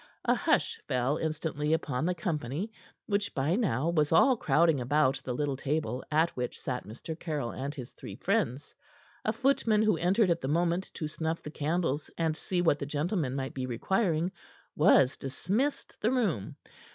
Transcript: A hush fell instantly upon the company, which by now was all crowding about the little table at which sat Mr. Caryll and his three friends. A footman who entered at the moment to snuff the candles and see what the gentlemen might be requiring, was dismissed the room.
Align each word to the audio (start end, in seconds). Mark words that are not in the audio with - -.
A 0.25 0.33
hush 0.33 0.81
fell 0.87 1.17
instantly 1.17 1.73
upon 1.73 2.07
the 2.07 2.15
company, 2.15 2.71
which 3.05 3.35
by 3.35 3.55
now 3.55 3.89
was 3.91 4.11
all 4.11 4.35
crowding 4.35 4.81
about 4.81 5.21
the 5.23 5.33
little 5.35 5.55
table 5.55 6.03
at 6.09 6.31
which 6.31 6.59
sat 6.59 6.87
Mr. 6.87 7.15
Caryll 7.19 7.51
and 7.51 7.75
his 7.75 7.91
three 7.91 8.15
friends. 8.15 8.73
A 9.25 9.31
footman 9.31 9.83
who 9.83 9.97
entered 9.97 10.31
at 10.31 10.41
the 10.41 10.47
moment 10.47 10.89
to 10.95 11.07
snuff 11.07 11.43
the 11.43 11.51
candles 11.51 12.09
and 12.17 12.35
see 12.35 12.63
what 12.63 12.79
the 12.79 12.87
gentlemen 12.87 13.35
might 13.35 13.53
be 13.53 13.67
requiring, 13.67 14.31
was 14.75 15.17
dismissed 15.17 16.01
the 16.01 16.09
room. 16.09 16.55